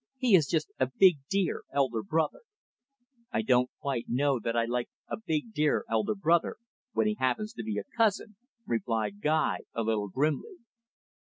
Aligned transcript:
He 0.17 0.33
is 0.33 0.47
just 0.47 0.71
a 0.79 0.89
big, 0.97 1.19
dear 1.29 1.61
elder 1.71 2.01
brother." 2.01 2.41
"I 3.31 3.43
don't 3.43 3.69
quite 3.79 4.05
know 4.07 4.39
that 4.39 4.55
I 4.57 4.65
like 4.65 4.89
a 5.07 5.15
big, 5.15 5.53
dear 5.53 5.85
elder 5.87 6.15
brother, 6.15 6.55
when 6.93 7.05
he 7.05 7.17
happens 7.19 7.53
to 7.53 7.63
be 7.63 7.77
a 7.77 7.83
cousin," 7.95 8.35
replied 8.65 9.21
Guy, 9.21 9.59
a 9.75 9.83
little 9.83 10.09
grimly. 10.09 10.55